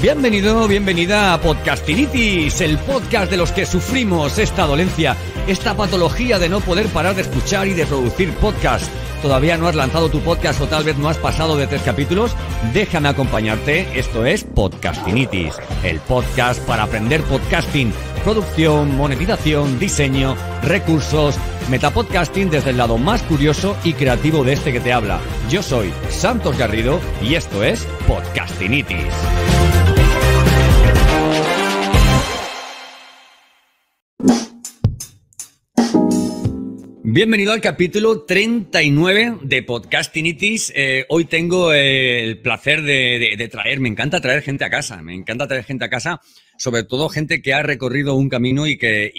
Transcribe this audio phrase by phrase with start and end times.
[0.00, 5.16] Bienvenido, bienvenida a Podcastinitis, el podcast de los que sufrimos esta dolencia,
[5.48, 8.88] esta patología de no poder parar de escuchar y de producir podcast.
[9.22, 12.36] ¿Todavía no has lanzado tu podcast o tal vez no has pasado de tres capítulos?
[12.72, 21.34] Déjame acompañarte, esto es Podcastinitis, el podcast para aprender podcasting, producción, monetización, diseño, recursos,
[21.70, 25.18] metapodcasting desde el lado más curioso y creativo de este que te habla.
[25.50, 29.12] Yo soy Santos Garrido y esto es Podcastinitis.
[37.04, 40.72] Bienvenido al capítulo 39 de Podcastinitis.
[40.74, 45.14] Eh, hoy tengo eh, el placer de, traer, me encanta traer gente a casa, me
[45.14, 46.20] encanta traer gente a casa,
[46.56, 49.12] sobre todo gente que ha recorrido un camino y que,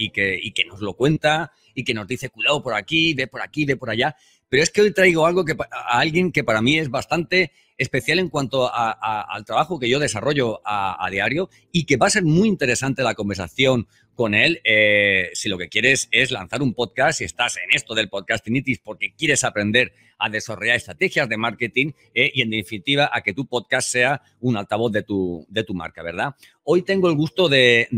[0.68, 3.88] nos lo cuenta y que nos dice, cuidado por aquí, ve por aquí, ve por
[3.88, 4.14] allá.
[4.50, 8.18] Pero es que hoy traigo algo que a alguien que para mí es bastante especial
[8.18, 12.46] en cuanto al trabajo que yo desarrollo a, diario y que va a ser muy
[12.46, 14.60] interesante la conversación con él.
[14.64, 18.78] Eh, si lo que quieres es lanzar un podcast, si estás en esto del podcastinitis
[18.78, 23.46] porque quieres aprender a desarrollar estrategias de marketing eh, y en definitiva a que tu
[23.46, 26.34] podcast sea un altavoz de tu, de tu marca, ¿verdad?
[26.62, 27.88] Hoy tengo el gusto de,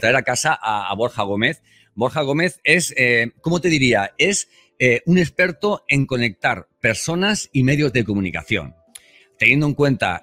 [0.00, 1.62] traer a casa a, Borja Gómez.
[1.94, 4.14] Borja Gómez es, eh, ¿cómo te diría?
[4.18, 4.48] Es
[5.04, 8.74] un experto en conectar personas y medios de comunicación
[9.36, 10.22] teniendo en cuenta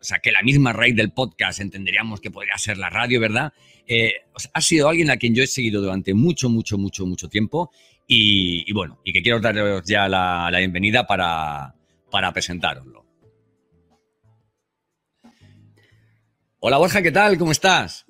[0.00, 3.52] o sea, que la misma raíz del podcast entenderíamos que podría ser la radio, ¿verdad?
[3.86, 4.14] Eh,
[4.52, 7.70] ha sido alguien a quien yo he seguido durante mucho, mucho, mucho, mucho tiempo
[8.06, 11.74] y, bueno, y que quiero daros ya la, bienvenida para,
[12.10, 12.32] para.
[16.60, 17.38] Hola Borja, ¿qué tal?
[17.38, 18.06] ¿Cómo estás?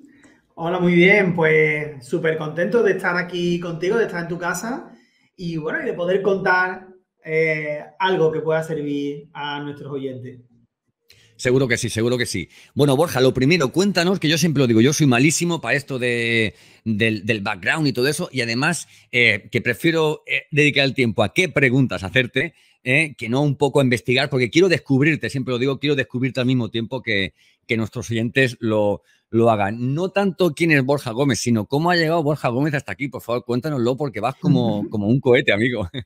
[0.55, 4.91] Hola, muy bien, pues súper contento de estar aquí contigo, de estar en tu casa
[5.35, 6.87] y bueno, y de poder contar
[7.23, 10.50] eh, algo que pueda servir a nuestros oyentes.
[11.41, 12.49] Seguro que sí, seguro que sí.
[12.75, 15.97] Bueno, Borja, lo primero, cuéntanos, que yo siempre lo digo, yo soy malísimo para esto
[15.97, 16.53] de,
[16.85, 21.33] del, background y todo eso, y además eh, que prefiero eh, dedicar el tiempo a
[21.33, 22.53] qué preguntas hacerte,
[22.83, 26.45] que no un poco a investigar, porque quiero descubrirte, siempre lo digo, quiero descubrirte al
[26.45, 27.33] mismo tiempo que,
[27.65, 29.01] que nuestros oyentes lo,
[29.31, 29.95] lo hagan.
[29.95, 33.07] No tanto quién es Borja Gómez, sino cómo ha llegado Borja Gómez hasta aquí.
[33.07, 35.89] Por favor, cuéntanoslo porque vas como, como un cohete, amigo.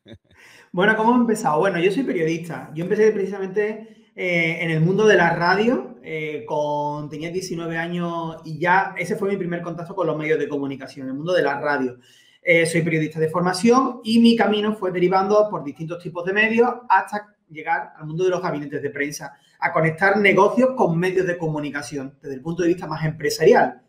[0.72, 1.59] Bueno, ¿cómo he empezado?
[1.59, 2.69] Bueno, yo soy periodista.
[2.75, 8.37] Yo empecé precisamente eh, en el mundo de la radio, eh, con, tenía 19 años
[8.45, 11.43] y ya ese fue mi primer contacto con los medios de comunicación, el mundo de
[11.43, 11.97] la radio.
[12.41, 16.71] Eh, soy periodista de formación y mi camino fue derivando por distintos tipos de medios
[16.87, 21.37] hasta llegar al mundo de los gabinetes de prensa, a conectar negocios con medios de
[21.37, 23.81] comunicación desde el punto de vista más empresarial.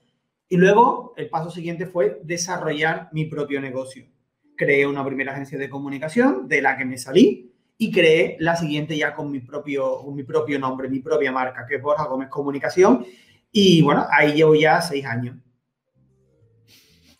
[0.48, 4.06] Y luego el paso siguiente fue desarrollar mi propio negocio
[4.56, 8.96] creé una primera agencia de comunicación de la que me salí y creé la siguiente
[8.96, 13.04] ya con mi propio, mi propio nombre, mi propia marca, que es Borja Gómez Comunicación.
[13.52, 15.36] Y bueno, ahí llevo ya seis años.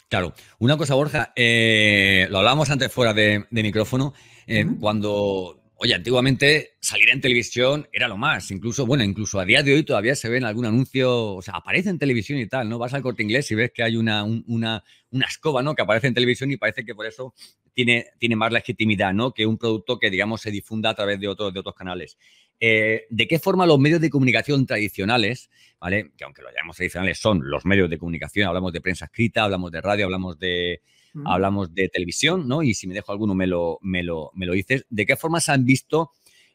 [0.09, 4.15] Claro, una cosa, Borja, eh, lo hablábamos antes fuera de, micrófono,
[4.47, 8.51] eh, cuando Oye, antiguamente salir en televisión era lo más.
[8.51, 11.91] Incluso, bueno, incluso a día de hoy todavía se ven algún anuncio, o sea, aparece
[11.91, 12.79] en televisión y tal, ¿no?
[12.79, 15.75] Vas al corte inglés y ves que hay una, una, una escoba, ¿no?
[15.75, 17.35] Que aparece en televisión y parece que por eso
[17.75, 19.35] tiene, tiene más legitimidad, ¿no?
[19.35, 22.17] Que un producto que, digamos, se difunda a través de otros, de otros canales.
[22.59, 26.13] Eh, ¿De qué forma los medios de comunicación tradicionales, ¿vale?
[26.17, 29.71] Que aunque lo llamamos tradicionales, son los medios de comunicación, hablamos de prensa escrita, hablamos
[29.71, 30.81] de radio, hablamos de,
[31.25, 32.63] hablamos de televisión, ¿no?
[32.63, 34.85] Y si me dejo alguno me lo, me lo, me lo dices.
[34.91, 36.11] ¿De qué forma se han visto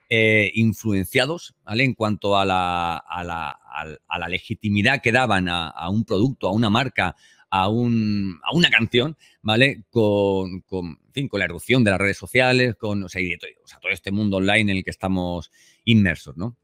[0.10, 1.86] eh, influenciados, ¿vale?
[1.86, 6.52] En cuanto a la, a la, a la legitimidad que daban a, un producto, a
[6.52, 7.16] una marca,
[7.50, 9.86] a, un, a una canción, ¿vale?
[9.90, 14.12] Con, con, fin, con la erupción de las redes sociales, con o sea, todo, este
[14.12, 15.50] mundo online en el que estamos
[15.86, 16.58] inmersos, ¿no?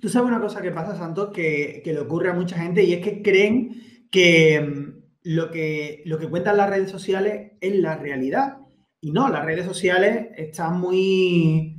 [0.00, 2.92] Tú sabes una cosa que pasa, Santos, que, que, le ocurre a mucha gente y
[2.92, 8.58] es que creen que lo que, lo que cuentan las redes sociales es la realidad.
[9.00, 11.76] Y no, las redes sociales están muy,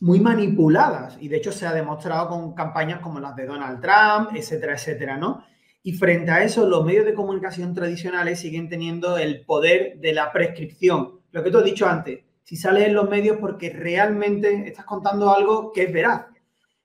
[0.00, 4.36] muy manipuladas y de hecho se ha demostrado con campañas como las de Donald Trump,
[4.36, 5.44] etcétera, etcétera, ¿no?
[5.82, 10.32] Y frente a eso, los medios de comunicación tradicionales siguen teniendo el poder de la
[10.32, 11.20] prescripción.
[11.30, 15.32] Lo que tú has dicho antes, si sales en los medios porque realmente estás contando
[15.32, 16.26] algo que es veraz,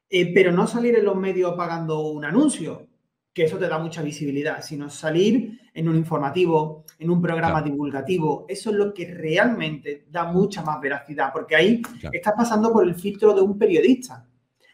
[0.09, 2.87] eh, pero no salir en los medios pagando un anuncio,
[3.33, 8.45] que eso te da mucha visibilidad, sino salir en un informativo, en un programa divulgativo.
[8.47, 11.81] Eso es lo que realmente da mucha más veracidad, porque ahí
[12.11, 14.25] estás pasando por el filtro de un periodista.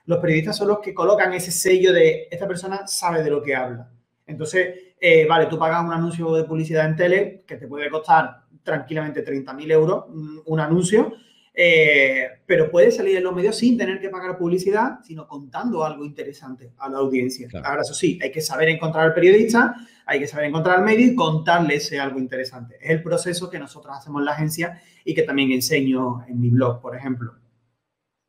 [0.05, 3.55] Los periodistas son los que colocan ese sello de esta persona sabe de lo que
[3.55, 3.91] habla.
[4.25, 8.43] Entonces, eh, vale, tú pagas un anuncio de publicidad en tele que te puede costar
[8.63, 10.05] tranquilamente 30.000 euros
[10.45, 11.13] un, anuncio,
[11.59, 16.05] eh, pero puede salir en los medios sin tener que pagar publicidad, sino contando algo
[16.05, 17.49] interesante a la audiencia.
[17.63, 19.75] Ahora, eso sí, hay que saber encontrar al periodista,
[20.05, 22.77] hay que saber encontrar al medio y contarle ese algo interesante.
[22.79, 26.51] Es el proceso que nosotros hacemos en la agencia y que también enseño en mi
[26.51, 27.33] blog, por ejemplo.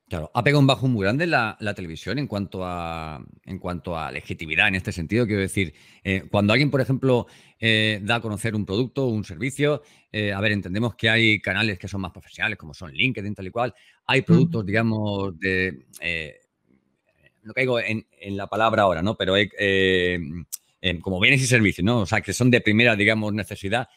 [0.08, 4.10] Claro, ha pegado un bajo muy grande la, televisión en cuanto, a, en cuanto a
[4.10, 5.26] legitimidad en este sentido.
[5.26, 7.26] Quiero decir, eh, cuando alguien, por ejemplo,
[7.60, 11.78] eh, da a conocer un producto, un servicio, eh, a ver, entendemos que hay canales
[11.78, 13.75] que son más profesionales, como son LinkedIn, tal y cual.
[14.06, 15.87] Hay productos, digamos, de...
[17.43, 19.14] no caigo en, la palabra ahora, ¿no?
[19.14, 19.34] Pero
[21.02, 22.00] como bienes y servicios, ¿no?
[22.00, 23.88] O sea, que son de primera, digamos, necesidad.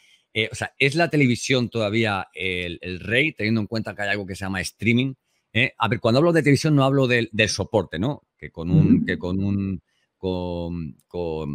[0.50, 4.26] o sea, ¿es la televisión todavía el, el rey, teniendo en cuenta que hay algo
[4.26, 5.14] que se llama streaming?
[5.52, 5.72] ¿Eh?
[5.76, 8.22] a ver, cuando hablo de televisión no hablo del, soporte, ¿no?
[8.36, 9.82] Que con un, que con un,
[10.18, 10.96] con,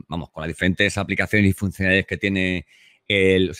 [0.08, 2.66] vamos, con las diferentes aplicaciones y funcionalidades que tiene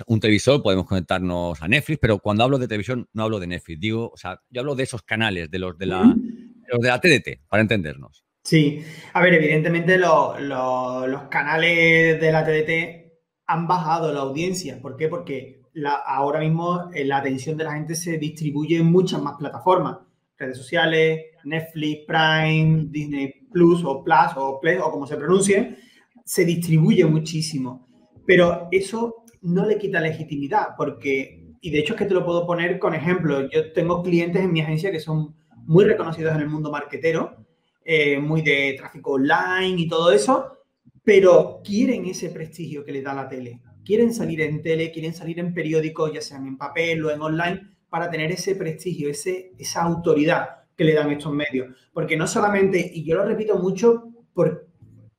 [0.08, 3.80] un televisor, podemos conectarnos a Netflix, pero cuando hablo de televisión no hablo de Netflix,
[3.80, 7.48] digo, o sea, yo hablo de esos canales, de los de la, de la TDT,
[7.48, 8.26] para entendernos.
[8.44, 8.82] Sí,
[9.14, 13.08] a ver, evidentemente los canales de la TDT
[13.46, 14.82] han bajado la audiencia.
[14.82, 15.08] ¿Por qué?
[15.08, 15.62] Porque
[16.06, 19.98] ahora mismo eh, la atención de la gente se distribuye en muchas más plataformas
[20.38, 25.78] redes sociales, Netflix, Prime, Disney Plus o Plus o Play o como se pronuncie,
[26.24, 27.88] se distribuye muchísimo.
[28.26, 32.46] Pero eso no le quita legitimidad porque, y de hecho es que te lo puedo
[32.46, 35.36] poner con ejemplo, yo tengo clientes en mi agencia que son
[35.66, 37.46] muy reconocidos en el mundo marketero,
[37.84, 40.58] eh, muy de tráfico online y todo eso,
[41.04, 43.62] pero quieren ese prestigio que le da la tele.
[43.86, 47.77] Quieren salir en tele, quieren salir en periódicos, ya sean en papel o en online,
[47.90, 51.76] para tener ese prestigio, ese, esa autoridad que le dan estos medios.
[51.94, 54.68] Porque no solamente, y yo lo repito mucho por,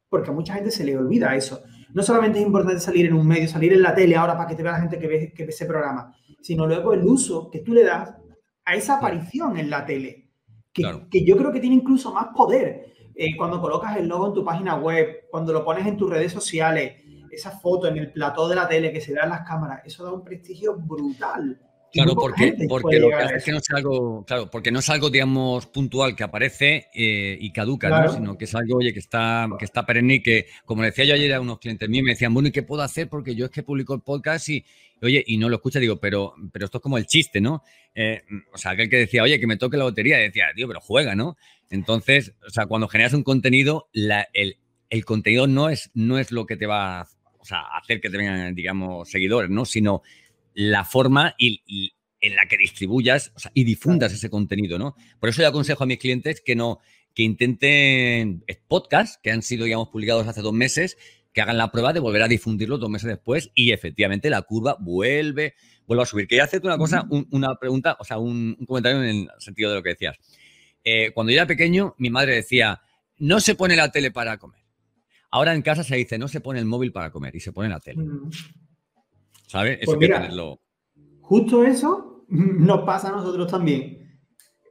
[0.08, 1.62] porque a mucha gente se le olvida eso,
[1.94, 4.54] no solamente es importante salir en un medio, salir en la tele ahora para que
[4.54, 7.60] te vea la gente que ve, que ve ese programa, sino luego el uso que
[7.60, 8.14] tú le das
[8.64, 10.30] a esa aparición en la tele,
[10.72, 12.92] que, que yo creo que tiene incluso más poder.
[13.14, 16.30] Eh, cuando colocas el logo en tu página web, cuando lo pones en tus redes
[16.30, 19.82] sociales, esa foto en el plató de la tele que se da en las cámaras,
[19.84, 21.60] eso da un prestigio brutal.
[21.92, 24.90] Claro, porque, porque lo que hace es que no es algo, claro, porque no es
[24.90, 28.12] algo, digamos, puntual que aparece eh, y caduca, ¿no?
[28.12, 31.14] Sino que es algo, oye, que está, que está perenne y que, como decía yo
[31.14, 33.08] ayer a unos clientes míos, me decían, bueno, ¿y qué puedo hacer?
[33.08, 34.64] Porque yo es que publico el podcast y,
[35.00, 37.62] oye, y no lo escucha, digo, pero, pero esto es como el chiste, ¿no?
[37.94, 40.80] Eh, o sea, aquel que decía, oye, que me toque la lotería, decía, tío, pero
[40.80, 41.38] juega, ¿no?
[41.70, 44.58] Entonces, o sea, cuando generas un contenido, el,
[44.90, 47.08] el, contenido no es, no es lo que te va a
[47.40, 49.64] o sea, hacer que te vengan, digamos, seguidores, ¿no?
[49.64, 50.02] Sino
[50.58, 54.96] la forma y, en la que distribuyas y difundas ese contenido, ¿no?
[55.20, 56.80] Por eso yo aconsejo a mis clientes que no
[57.14, 60.98] que intenten podcasts que han sido, digamos, publicados hace dos meses,
[61.32, 64.76] que hagan la prueba de volver a difundirlo dos meses después y efectivamente la curva
[64.80, 65.54] vuelve,
[65.86, 66.26] vuelve a subir.
[66.26, 69.82] Quería hacerte una cosa, una pregunta, o sea, un, comentario en el sentido de lo
[69.84, 70.18] que decías.
[70.82, 72.82] Eh, cuando yo era pequeño, mi madre decía,
[73.18, 74.62] no se pone la tele para comer.
[75.30, 77.68] Ahora en casa se dice, no se pone el móvil para comer y se pone
[77.68, 78.02] la tele.
[79.48, 79.78] ¿Sabes?
[79.80, 80.58] Eso pues que
[81.22, 84.20] Justo eso nos pasa a nosotros también.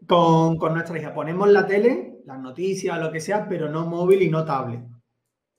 [0.07, 4.29] Con, nuestra hija ponemos la tele, las noticias, lo que sea, pero no móvil y
[4.29, 4.81] no tablet.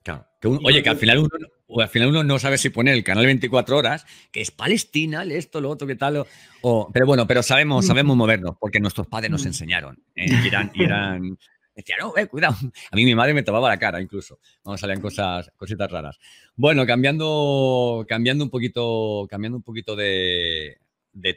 [0.01, 0.25] Claro.
[0.63, 3.77] oye, que al final uno, al final uno no sabe si poner el canal 24
[3.77, 6.25] horas, que es Palestina, esto, lo otro, qué tal.
[6.61, 10.01] O, pero bueno, pero sabemos, sabemos movernos, porque nuestros padres nos enseñaron.
[10.15, 10.25] ¿eh?
[10.27, 11.37] Y eran, eran
[11.79, 12.57] Decía, no, eh, cuidado.
[12.91, 14.39] A mí mi madre me tomaba la cara incluso.
[14.65, 16.19] Vamos, salían cosas, cositas raras.
[16.57, 20.77] Bueno, cambiando, cambiando un poquito, cambiando un poquito de,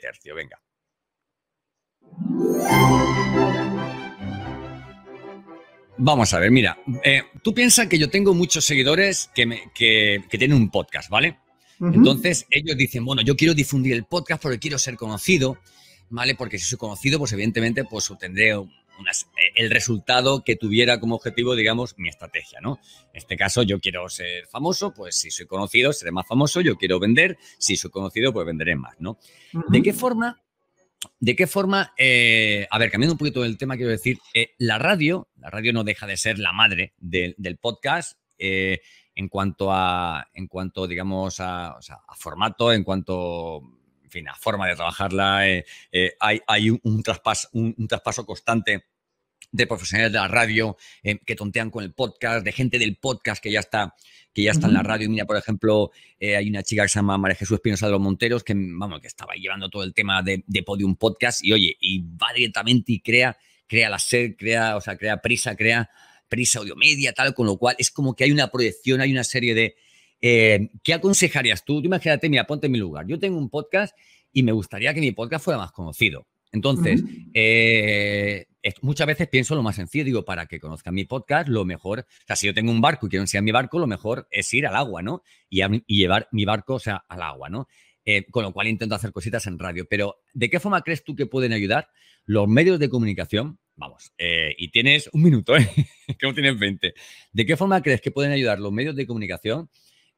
[0.00, 0.60] tercio, venga.
[5.96, 10.24] Vamos a ver, mira, eh, tú piensas que yo tengo muchos seguidores que, me, que,
[10.28, 11.38] tienen un podcast, ¿vale?
[11.80, 15.58] Entonces ellos dicen, bueno, yo quiero difundir el podcast porque quiero ser conocido,
[16.10, 16.34] ¿vale?
[16.34, 18.54] Porque si soy conocido, pues evidentemente pues obtendré
[19.00, 22.78] eh, el resultado que tuviera como objetivo, digamos, mi estrategia, ¿no?
[23.12, 26.76] En este caso, yo quiero ser famoso, pues si soy conocido, seré más famoso, yo
[26.76, 29.18] quiero vender, si soy conocido, pues venderé más, ¿no?
[29.68, 30.40] ¿De qué forma?
[31.18, 31.92] ¿De qué forma?
[31.98, 35.72] Eh, a ver, cambiando un poquito del tema, quiero decir, eh, la radio, la radio
[35.72, 38.18] no deja de ser la madre del podcast
[39.14, 41.78] en cuanto a, en cuanto, digamos, a,
[42.16, 43.60] formato, en cuanto
[44.12, 48.84] fin, a forma de trabajarla, hay, un, traspaso, un, traspaso constante
[49.52, 53.42] de profesionales de la radio eh, que tontean con el podcast, de gente del podcast
[53.42, 53.94] que ya está,
[54.32, 55.08] que ya está en la radio.
[55.10, 58.00] Mira, por ejemplo, eh, hay una chica que se llama María Jesús Espinosa de los
[58.00, 62.00] Monteros que, vamos, que estaba llevando todo el tema de, Podium Podcast y, oye, y
[62.00, 65.90] va directamente y crea, crea la sed, crea, o sea, crea prisa, crea
[66.28, 69.54] prisa audiomedia, tal, con lo cual es como que hay una proyección, hay una serie
[69.54, 69.76] de...
[70.22, 71.80] Eh, ¿Qué aconsejarías tú?
[71.80, 73.06] Tú imagínate, mira, ponte en mi lugar.
[73.06, 73.96] Yo tengo un podcast
[74.32, 76.26] y me gustaría que mi podcast fuera más conocido.
[76.52, 77.02] Entonces,
[77.34, 78.46] eh,
[78.82, 82.26] muchas veces pienso lo más sencillo, digo, para que conozcan mi podcast, lo mejor, o
[82.26, 84.66] sea, si yo tengo un barco y quiero enseñar mi barco, lo mejor es ir
[84.66, 85.22] al agua, ¿no?
[85.48, 87.68] Y, llevar mi barco, o sea, al agua, ¿no?
[88.04, 89.86] Eh, con lo cual intento hacer cositas en radio.
[89.88, 91.88] Pero, ¿de qué forma crees tú que pueden ayudar
[92.26, 93.58] los medios de comunicación?
[93.74, 95.66] Vamos, eh, y tienes un minuto, ¿eh?
[96.18, 96.94] que no tienes 20.
[97.32, 99.70] ¿De qué forma crees que pueden ayudar los medios de comunicación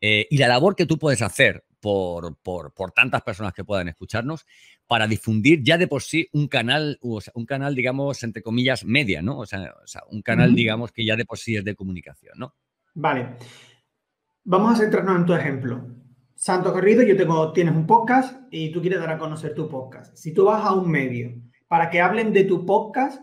[0.06, 4.44] eh, y la labor que tú puedes hacer por, por, tantas personas que puedan escucharnos
[4.86, 8.84] para difundir ya de por sí un canal, o sea, un canal, digamos, entre comillas,
[8.84, 9.38] media, ¿no?
[9.38, 9.72] O sea,
[10.10, 12.54] un canal, digamos, que ya de por sí es de comunicación, ¿no?
[12.92, 13.36] Vale.
[14.44, 15.86] Vamos a centrarnos en tu ejemplo.
[16.34, 20.14] Santo Corrido, yo tengo, tienes un podcast y tú quieres dar a conocer tu podcast.
[20.18, 21.32] Si tú vas a un medio
[21.66, 23.22] para que hablen de tu podcast,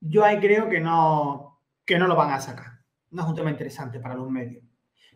[0.00, 2.80] yo ahí creo que no, que no lo van a sacar.
[3.10, 4.64] No es un tema interesante para los medios.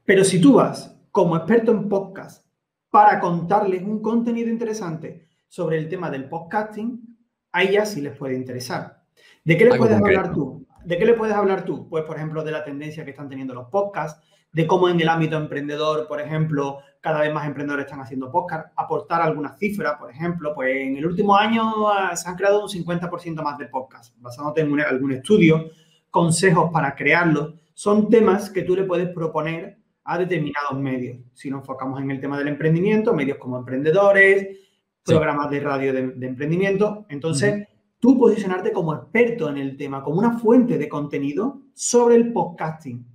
[0.05, 2.47] Pero si tú vas como experto en podcast
[2.91, 7.17] para contarles un contenido interesante sobre el tema del podcasting,
[7.53, 9.03] ahí ya sí les puede interesar.
[9.45, 10.67] ¿De qué le puedes hablar tú?
[10.85, 11.89] ¿De qué le puedes hablar tú?
[11.89, 14.23] Pues, por ejemplo, de la tendencia que están teniendo los podcasts,
[14.53, 18.73] de cómo en el ámbito emprendedor, por ejemplo, cada vez más emprendedores están haciendo podcast,
[18.77, 22.69] aportar algunas cifras, por ejemplo, pues en el último año ah, se han creado un
[22.69, 25.71] 50% más de podcasts, basándote en algún estudio,
[26.11, 29.78] consejos para crearlos, son temas que tú le puedes proponer
[30.11, 31.19] a determinados medios.
[31.35, 34.59] Si nos enfocamos en el tema del emprendimiento, medios como emprendedores,
[35.05, 40.39] programas de radio de, emprendimiento, entonces tú posicionarte como experto en el tema, como una
[40.39, 43.07] fuente de contenido sobre el podcasting.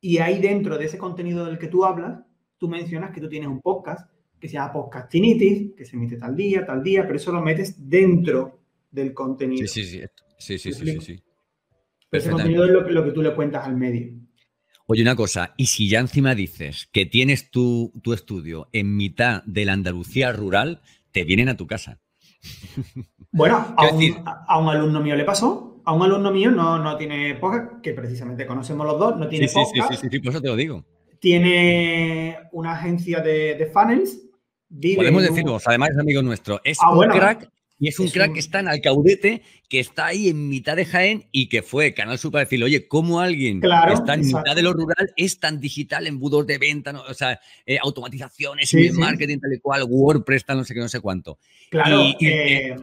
[0.00, 2.20] Y ahí dentro de ese contenido del que tú hablas,
[2.56, 6.34] tú mencionas que tú tienes un podcast que se llama Podcastinitis, que se emite tal
[6.34, 9.66] día, tal día, pero eso lo metes dentro del contenido.
[9.66, 10.04] Sí, sí, sí.
[10.38, 11.22] Sí, sí, sí,
[12.12, 14.14] Ese contenido es lo, que tú le cuentas al medio.
[14.90, 19.42] Oye, una cosa, y si ya encima dices que tienes tu, tu estudio en mitad
[19.44, 20.80] de la Andalucía rural,
[21.12, 22.00] te vienen a tu casa.
[23.30, 25.82] Bueno, a un, a un, alumno mío le pasó.
[25.84, 29.46] A un alumno mío no, no tiene podcast, que precisamente conocemos los dos, no tiene
[29.46, 29.90] sí, podcast.
[29.90, 30.86] Sí, sí, sí, por eso te lo digo.
[31.20, 34.18] Tiene una agencia de, de funnels.
[34.96, 36.62] Podemos decirlo, además es amigo nuestro.
[36.64, 40.28] Es ah, un crack y es un crack que está en Alcaudete, que está ahí
[40.28, 43.92] en mitad de Jaén y que fue Canal Super para decirle, oye, ¿cómo alguien que
[43.92, 47.78] está en mitad de lo rural es tan digital, embudos de venta, o sea, eh,
[47.80, 51.38] automatizaciones, marketing, tal y cual, WordPress, tal, no sé qué, no sé cuánto?
[51.70, 52.02] Claro.
[52.20, 52.76] Eh,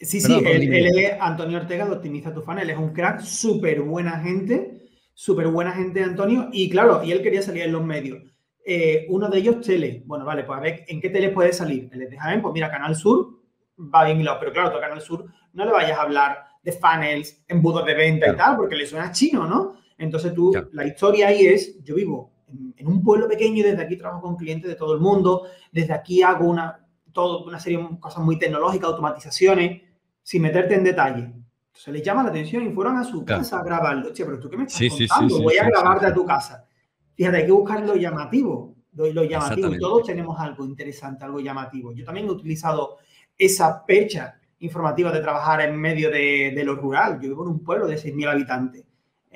[0.00, 4.20] sí, sí, él, es Antonio Ortega de Optimiza tu Funnel, es un crack, súper buena
[4.20, 4.78] gente
[5.18, 8.22] súper buena gente, Antonio, y claro, y él quería salir en los medios.
[8.64, 10.04] Eh, uno de ellos, tele.
[10.06, 11.90] Bueno, vale, pues a ver, ¿en qué tele puede salir?
[11.92, 13.37] Les deja pues mira, Canal Sur
[13.78, 16.72] va bien hilado, pero claro, tú a Canal Sur no le vayas a hablar de
[16.72, 19.76] funnels, embudos de venta y tal, porque le suena chino, ¿no?
[19.96, 22.32] Entonces tú, la historia ahí es, yo vivo
[22.76, 25.92] en, un pueblo pequeño y desde aquí trabajo con clientes de todo el mundo, desde
[25.92, 29.82] aquí hago una, todo, una serie de cosas muy tecnológicas, automatizaciones,
[30.22, 31.32] sin meterte en detalle
[31.78, 34.12] se les llama la atención y fueron a su casa a grabarlo.
[34.12, 35.42] Che, pero tú qué me estás contando?
[35.42, 36.66] Voy a grabarte a tu casa.
[37.14, 38.74] Fíjate, hay que buscar lo llamativo.
[38.94, 39.70] Lo, llamativo.
[39.78, 41.92] todos tenemos algo interesante, algo llamativo.
[41.92, 42.98] Yo también he utilizado
[43.38, 47.20] esa pecha informativa de trabajar en medio de, de lo rural.
[47.20, 48.84] Yo vivo en un pueblo de 6.000 habitantes,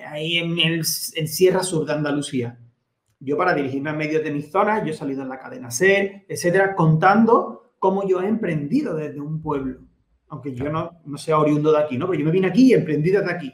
[0.07, 2.59] ahí en, el, en Sierra Sur de Andalucía.
[3.21, 6.27] Yo para dirigirme a medio de mis zonas, yo he salido en la cadena C,
[6.29, 9.81] etcétera, contando cómo yo he emprendido desde un pueblo
[10.33, 12.07] aunque yo no, no, sea oriundo de aquí, ¿no?
[12.07, 13.53] Pero yo me vine aquí y emprendí desde aquí.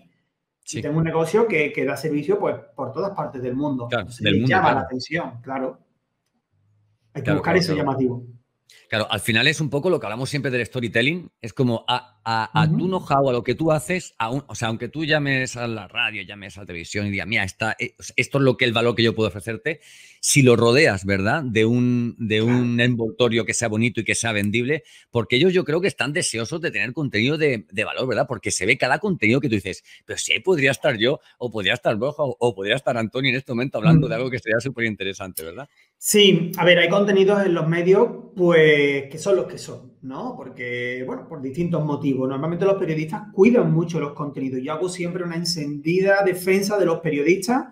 [0.71, 3.89] Y tengo un negocio que, que, da servicio pues, por todas partes del mundo.
[3.89, 5.81] Claro, llama la atención, claro.
[7.15, 8.25] Hay que buscar ese llamativo.
[8.89, 11.85] Claro, al final es un poco lo que hablamos siempre del storytelling, es como
[12.31, 15.57] a, a, a tu know-how, a lo que tú haces, o sea, aunque tú llames
[15.57, 18.59] a la radio, llames a la televisión y digas, mira, esta, eh, esto es lo
[18.59, 19.81] que el valor que yo puedo ofrecerte,
[20.21, 21.43] si lo rodeas, ¿verdad?
[21.43, 25.65] De un, de un envoltorio que sea bonito y que sea vendible, porque ellos yo
[25.65, 28.27] creo que están deseosos de tener contenido de, de valor, ¿verdad?
[28.29, 31.73] Porque se ve cada contenido que tú dices, pero sí, podría estar yo, o podría
[31.73, 34.85] estar Borja, o, podría estar Antonio en este momento hablando de algo que sería súper
[34.85, 35.67] interesante, ¿verdad?
[35.97, 40.35] Sí, a ver, hay contenidos en los medios, pues, que son los que son, ¿no?
[40.37, 42.29] Porque, bueno, por distintos motivos.
[42.29, 44.61] Normalmente los periodistas cuidan mucho los contenidos.
[44.63, 47.67] Yo hago siempre una encendida defensa de los periodistas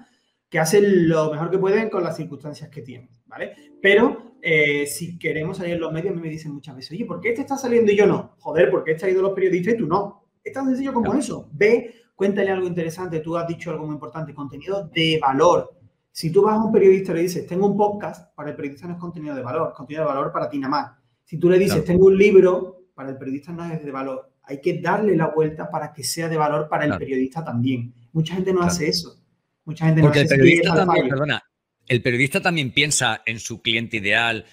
[0.49, 3.53] que hacen lo mejor que pueden con las circunstancias que tienen, ¿vale?
[3.83, 7.05] Pero eh, si queremos salir en los medios, a mí me dicen muchas veces, oye,
[7.05, 8.37] ¿por qué este está saliendo y yo no?
[8.39, 10.25] Joder, ¿por qué he traído los periodistas y tú no?
[10.45, 11.49] Es tan sencillo como eso.
[11.53, 15.77] Ve, cuéntale algo interesante, tú has dicho algo muy importante, contenido de valor
[16.17, 18.87] si tú vas a un periodista y le dices, tengo un podcast, para el periodista
[18.87, 20.93] no es contenido de valor, contenido de valor para ti nada más.
[21.27, 24.31] Si tú le dices, tengo un libro, para el periodista no es de valor.
[24.45, 27.93] Hay que darle la vuelta para que sea de valor para el periodista también.
[28.13, 29.21] Mucha gente no hace eso.
[29.65, 31.43] Mucha gente no hace el periodista también, perdona,
[31.89, 34.47] el periodista también piensa en su cliente ideal,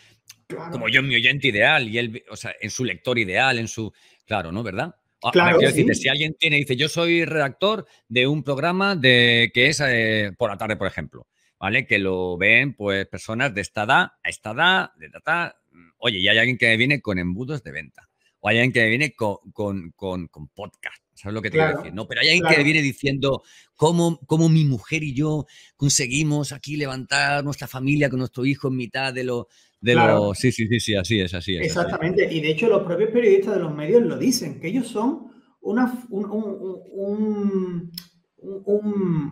[0.72, 3.68] como yo en mi oyente ideal y él, o sea, en su lector ideal, en
[3.68, 3.94] su,
[4.25, 4.63] claro, ¿no?
[4.63, 4.96] ¿Verdad?
[5.24, 9.68] Ah, claro, decirte, si alguien tiene, dice, yo soy redactor de un programa de que
[9.68, 11.27] es eh, por la tarde, por ejemplo,
[11.60, 11.86] ¿vale?
[11.86, 15.56] Que lo ven, pues, personas de esta edad a esta edad, de data.
[15.98, 19.13] Oye, y hay alguien que viene con embudos de venta, o hay alguien que viene
[19.13, 21.94] con, con, con podcast ¿Sabes lo que te quiero decir?
[21.94, 22.08] ¿no?
[22.08, 23.44] Pero hay alguien que viene diciendo
[23.75, 25.46] cómo, cómo, mi mujer y yo
[25.77, 29.48] conseguimos aquí levantar nuestra familia con nuestro hijo en mitad de lo...
[29.80, 29.96] De
[30.36, 31.65] Sí, sí, sí, sí, así es, así es.
[31.65, 32.32] Exactamente.
[32.32, 35.27] Y de hecho los propios periodistas de los medios lo dicen, que ellos son
[35.62, 37.92] una, un,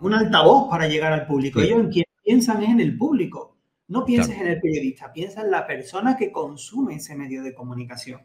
[0.02, 1.62] un, altavoz para llegar al público.
[1.62, 3.51] Ellos en quien piensan es en el público.
[3.92, 8.22] No pienses en el periodista, piensa en la persona que consume ese medio de comunicación.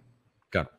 [0.48, 0.70] Claro.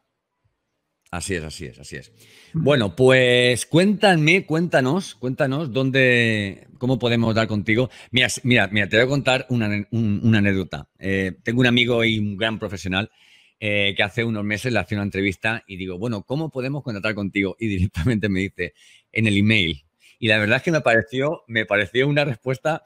[1.12, 2.14] Así es, así es, así es.
[2.54, 7.90] Bueno, pues cuéntame, cuéntanos, cuéntanos dónde, cómo podemos dar contigo.
[8.12, 10.88] Mira, mira, mira te voy a contar una, anécdota.
[11.00, 13.12] Eh, tengo un amigo y un gran profesional
[13.60, 17.14] eh, que hace unos meses le hace una entrevista y digo, bueno, ¿cómo podemos contactar
[17.14, 17.58] contigo?
[17.60, 18.74] Y directamente me dice,
[19.12, 19.84] en el email.
[20.18, 22.84] Y la verdad es que me pareció, me pareció una respuesta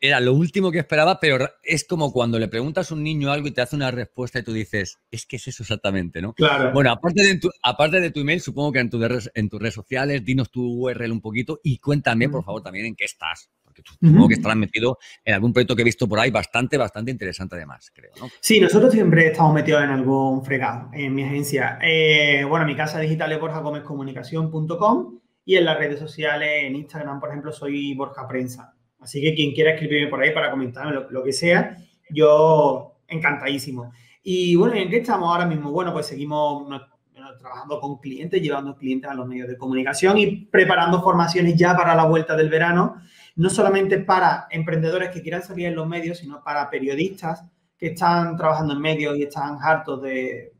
[0.00, 3.48] era lo último que esperaba, pero es como cuando le preguntas a un niño algo
[3.48, 6.34] y te hace una respuesta y tú dices, es que es eso exactamente, ¿no?
[6.34, 6.72] Claro.
[6.72, 9.74] Bueno, aparte de tu, aparte de tu email, supongo que en, tu, en tus redes
[9.74, 13.50] sociales, dinos tu URL un poquito y cuéntame, por favor, también en qué estás.
[13.62, 17.10] Porque supongo que estarás metido en algún proyecto que he visto por ahí bastante, bastante
[17.10, 18.28] interesante además, creo, ¿no?
[18.40, 21.78] Sí, nosotros siempre estamos metidos en algún fregado en mi agencia.
[21.82, 27.30] Eh, bueno, mi casa digital es borjagomezcomunicación.com y en las redes sociales, en Instagram, por
[27.30, 28.73] ejemplo, soy Borja Prensa.
[29.04, 31.76] Así que quien quiera escribirme por ahí para comentarme lo, que sea,
[32.08, 33.92] yo encantadísimo.
[34.22, 35.70] Y bueno, ¿en qué estamos ahora mismo?
[35.70, 36.66] Bueno, pues seguimos
[37.38, 41.94] trabajando con clientes, llevando clientes a los medios de comunicación y preparando formaciones ya para
[41.94, 42.96] la vuelta del verano,
[43.36, 47.44] no solamente para emprendedores que quieran salir en los medios, sino para periodistas
[47.76, 50.54] que están trabajando en medios y están hartos de,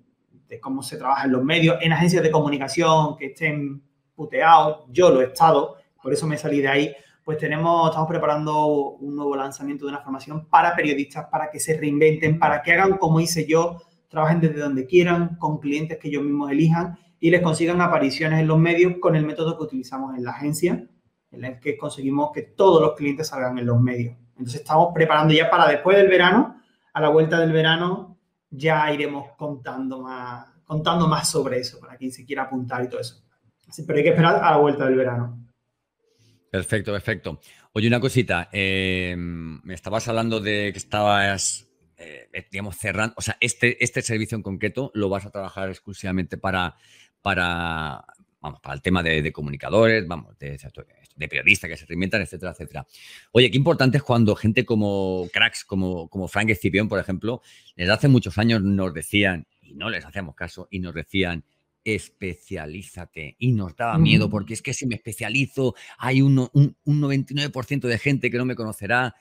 [0.61, 3.83] cómo se trabaja en los medios, en agencias de comunicación que estén
[4.14, 4.85] puteados.
[4.90, 9.17] Yo lo he estado, por eso me salí de ahí pues tenemos, estamos preparando un
[9.17, 13.19] nuevo lanzamiento de una formación para periodistas, para que se reinventen, para que hagan como
[13.19, 17.81] hice yo, trabajen desde donde quieran, con clientes que ellos mismos elijan y les consigan
[17.81, 20.87] apariciones en los medios con el método que utilizamos en la agencia,
[21.31, 24.15] en el que conseguimos que todos los clientes salgan en los medios.
[24.37, 26.61] Entonces estamos preparando ya para después del verano,
[26.93, 28.19] a la vuelta del verano,
[28.51, 33.01] ya iremos contando más, contando más sobre eso, para quien se quiera apuntar y todo
[33.01, 33.25] eso.
[33.87, 35.39] pero hay que esperar a la vuelta del verano.
[36.55, 37.40] Perfecto, perfecto.
[37.73, 38.49] Oye, una cosita.
[38.53, 43.12] Em, me estabas hablando de que estabas, eh, digamos, cerrando.
[43.17, 46.77] O sea, este, este servicio en concreto lo vas a trabajar exclusivamente para,
[47.23, 48.05] para,
[48.40, 50.57] vamos, para el tema de, comunicadores, vamos, de,
[51.29, 52.87] periodistas que se reinventan, etcétera, etcétera.
[53.33, 57.43] Oye, qué importante es cuando gente como cracks, como, como Frank Escipión, por ejemplo,
[57.75, 61.45] desde hace muchos años nos decían, y no les hacíamos caso, y nos decían,
[61.85, 63.37] especialízate.
[63.38, 67.99] Y nos daba miedo porque es que si me especializo hay un, un, 99% de
[67.99, 69.14] gente que no me conocerá.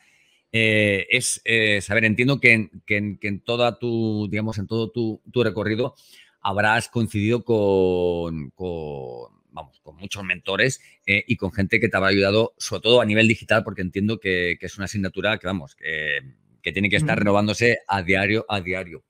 [0.56, 5.96] Eh, es eh, saber, entiendo que, en toda tu, digamos, en todo tu, recorrido
[6.42, 8.52] habrás coincidido con,
[9.52, 13.06] vamos, con muchos mentores eh, y con gente que te habrá ayudado, sobre todo a
[13.06, 16.20] nivel digital, porque entiendo que, es una asignatura que, vamos, que,
[16.72, 19.04] tiene que estar renovándose a diario, a diario.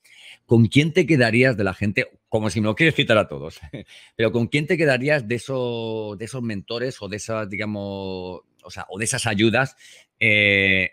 [0.46, 3.60] ¿Con quién te quedarías de la gente, como si no quieres citar a todos,
[4.16, 8.70] pero con quién te quedarías de esos, de esos mentores o de esas, digamos, o,
[8.70, 9.76] sea, o de esas ayudas
[10.20, 10.92] eh,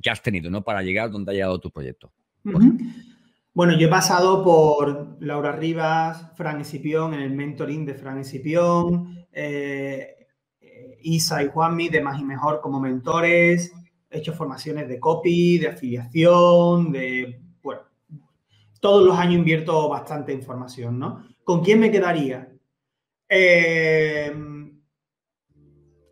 [0.00, 0.62] que has tenido, ¿no?
[0.62, 2.12] Para llegar donde ha llegado tu proyecto.
[3.54, 9.26] Bueno, yo he pasado por Laura Rivas, Fran Escipión, en el mentoring de Fran Escipión,
[9.32, 10.26] eh,
[11.02, 13.72] Isa y Juanmi de Más y Mejor como mentores,
[14.14, 17.40] he hecho formaciones de copy, de afiliación, de
[18.84, 21.26] todos los años invierto bastante información, ¿no?
[21.42, 22.52] ¿Con quién me quedaría?
[23.30, 24.30] Eh,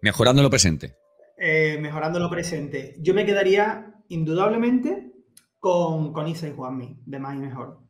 [0.00, 0.96] mejorando lo presente.
[1.36, 2.96] Eh, mejorando lo presente.
[2.98, 5.12] Yo me quedaría indudablemente
[5.58, 7.82] con, con Isa y Juanmi, de Más y Mejor.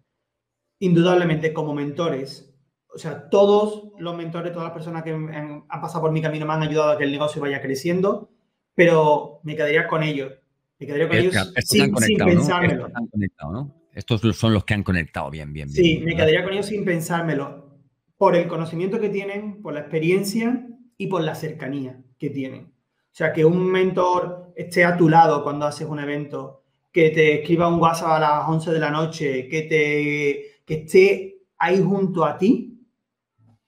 [0.81, 2.53] Indudablemente como mentores.
[2.93, 6.55] O sea, todos los mentores, todas las personas que han, pasado por mi camino me
[6.55, 8.32] han ayudado a que el negocio vaya creciendo,
[8.75, 10.33] pero me quedaría con ellos.
[10.79, 12.89] Me quedaría con ellos sin, pensármelo.
[13.51, 13.83] ¿no?
[13.95, 15.85] Estos son los que han conectado bien, bien, bien.
[15.85, 17.79] Sí, me quedaría con ellos sin pensármelo.
[18.17, 22.67] Por el conocimiento que tienen, por la experiencia y por la cercanía que tienen.
[22.67, 27.41] O sea, que un mentor esté a tu lado cuando haces un evento, que te
[27.41, 32.25] escriba un WhatsApp a las 11 de la noche, que, te, que esté ahí junto
[32.25, 32.73] a ti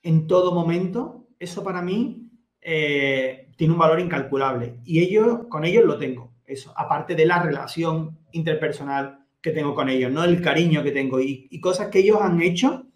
[0.03, 4.81] en todo momento, eso para mí eh, tiene un valor incalculable.
[4.85, 9.89] Y ellos, con ellos lo tengo, eso, aparte de la relación interpersonal que tengo con
[9.89, 12.87] ellos, no el cariño que tengo y, cosas que ellos han hecho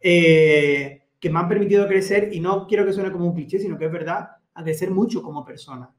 [0.00, 3.78] eh, que me han permitido crecer y no quiero que suene como un cliché, sino
[3.78, 5.94] que es verdad, a crecer mucho como persona.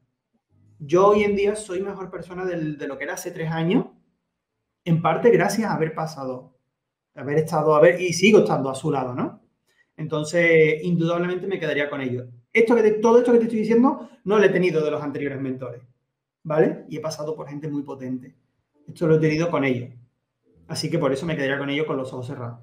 [0.80, 3.88] Yo hoy en día soy mejor persona de lo que era hace tres años,
[4.86, 6.58] en parte gracias a haber pasado,
[7.16, 9.42] haber estado, a ver, y sigo estando a su lado, ¿no?
[9.98, 12.28] Entonces, indudablemente me quedaría con ellos.
[12.58, 15.40] Esto que todo esto que te estoy diciendo no lo he tenido de los anteriores
[15.40, 15.82] mentores,
[16.44, 16.86] ¿vale?
[16.90, 18.34] Y he pasado por gente muy potente.
[18.88, 19.90] Esto lo he tenido con ellos.
[20.68, 22.60] Así que por eso me quedaría con ellos con los ojos cerrados.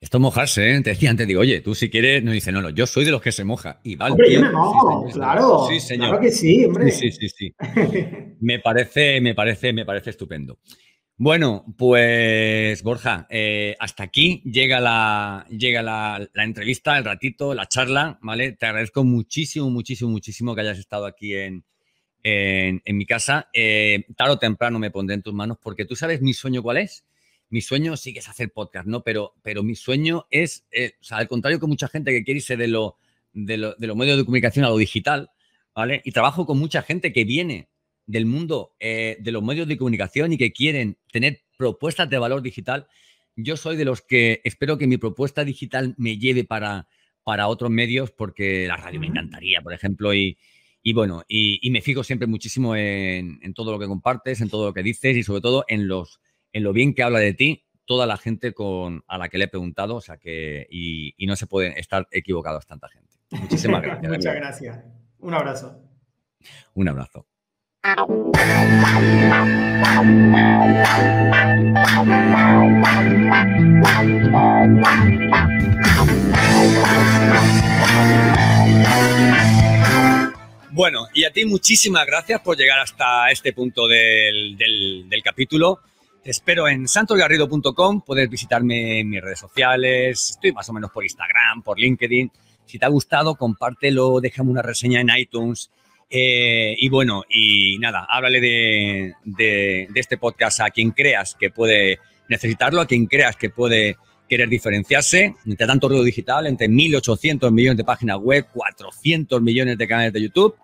[0.00, 0.80] Esto mojarse, ¿eh?
[0.82, 3.10] Te decía antes, digo, oye, tú si quieres, no dice, no, no, yo soy de
[3.10, 3.80] los que se moja.
[3.82, 4.12] Y vale.
[4.12, 5.66] Hombre, yo me mojo, claro.
[5.68, 6.08] Sí, señor.
[6.10, 6.90] Claro que sí, hombre.
[6.90, 7.54] Sí, sí, sí.
[8.40, 10.58] me parece, me parece, me parece estupendo.
[11.20, 18.20] Bueno, pues Borja, eh, hasta aquí llega la, llega la, entrevista, el ratito, la charla,
[18.22, 18.52] ¿vale?
[18.52, 21.64] Te agradezco muchísimo, muchísimo, muchísimo que hayas estado aquí en,
[22.22, 23.48] en, mi casa.
[23.52, 26.76] Eh, tarde o temprano me pondré en tus manos porque tú sabes mi sueño cuál
[26.76, 27.04] es.
[27.50, 29.02] Mi sueño sí que es hacer podcast, ¿no?
[29.02, 32.38] Pero, pero mi sueño es, eh, o sea, al contrario que mucha gente que quiere
[32.38, 32.66] irse de,
[33.32, 35.32] de, lo, de los medios de comunicación a lo digital,
[35.74, 36.00] ¿vale?
[36.04, 37.68] Y trabajo con mucha gente que viene
[38.08, 42.42] del mundo eh, de los medios de comunicación y que quieren tener propuestas de valor
[42.42, 42.88] digital.
[43.36, 46.88] Yo soy de los que espero que mi propuesta digital me lleve para,
[47.22, 50.38] para otros medios porque la radio me encantaría, por ejemplo, y,
[50.82, 54.72] y bueno, y, me fijo siempre muchísimo en, todo lo que compartes, en todo lo
[54.72, 56.20] que dices y sobre todo en, los,
[56.52, 59.44] en lo bien que habla de ti toda la gente con, a la que le
[59.44, 63.16] he preguntado, o sea que, y, no se pueden estar equivocados tanta gente.
[63.30, 64.12] Muchísimas gracias.
[64.12, 64.84] Muchas gracias.
[65.18, 65.82] Un abrazo.
[66.74, 67.27] Un abrazo.
[80.70, 84.56] Bueno, y a ti muchísimas gracias por llegar hasta este punto del,
[85.24, 85.80] capítulo.
[86.22, 91.04] Te espero en santosgarrido.com, puedes visitarme en mis redes sociales, estoy más o menos por
[91.04, 92.30] Instagram, por LinkedIn.
[92.66, 95.70] Si te ha gustado, compártelo, déjame una reseña en iTunes.
[96.10, 102.80] Eh, y bueno, y nada, háblale de, este podcast a quien creas que puede necesitarlo,
[102.80, 103.96] a quien creas que puede
[104.28, 109.88] querer diferenciarse entre tanto ruido digital, entre 1.800 millones de páginas web, 400 millones de
[109.88, 110.54] canales de YouTube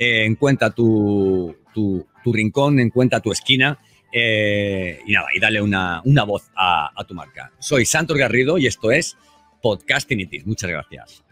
[0.00, 3.78] eh, encuentra tu, tu, rincón, encuentra tu esquina
[4.10, 7.52] eh, y nada, y dale una, voz a, tu marca.
[7.58, 9.16] Soy Santos Garrido y esto es
[9.60, 10.46] Podcastinitis.
[10.46, 11.22] Muchas gracias.